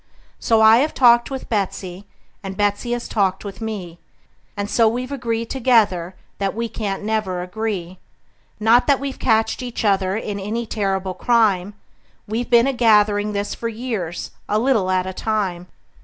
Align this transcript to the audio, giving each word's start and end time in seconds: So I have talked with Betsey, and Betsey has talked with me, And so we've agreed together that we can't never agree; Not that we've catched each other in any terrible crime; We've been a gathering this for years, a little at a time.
So 0.39 0.61
I 0.61 0.77
have 0.79 0.95
talked 0.95 1.29
with 1.29 1.47
Betsey, 1.47 2.07
and 2.41 2.57
Betsey 2.57 2.93
has 2.93 3.07
talked 3.07 3.45
with 3.45 3.61
me, 3.61 3.99
And 4.57 4.67
so 4.67 4.87
we've 4.89 5.11
agreed 5.11 5.51
together 5.51 6.15
that 6.39 6.55
we 6.55 6.67
can't 6.67 7.03
never 7.03 7.43
agree; 7.43 7.99
Not 8.59 8.87
that 8.87 8.99
we've 8.99 9.19
catched 9.19 9.61
each 9.61 9.85
other 9.85 10.17
in 10.17 10.39
any 10.39 10.65
terrible 10.65 11.13
crime; 11.13 11.75
We've 12.27 12.49
been 12.49 12.65
a 12.65 12.73
gathering 12.73 13.33
this 13.33 13.53
for 13.53 13.67
years, 13.69 14.31
a 14.49 14.57
little 14.57 14.89
at 14.89 15.05
a 15.05 15.13
time. 15.13 15.67